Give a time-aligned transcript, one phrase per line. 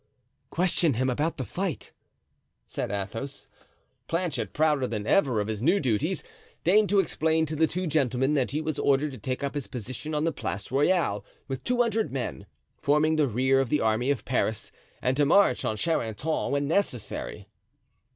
[0.49, 1.91] "Question him about the fight,"
[2.65, 3.47] said Athos.
[4.07, 6.23] Planchet, prouder than ever of his new duties,
[6.63, 9.67] deigned to explain to the two gentlemen that he was ordered to take up his
[9.67, 12.47] position on the Place Royale with two hundred men,
[12.79, 14.71] forming the rear of the army of Paris,
[15.03, 17.47] and to march on Charenton when necessary.